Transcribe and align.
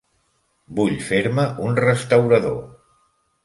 Vull 0.79 0.95
fer-me 1.11 1.47
un 1.67 1.79
restaurador. 1.83 2.61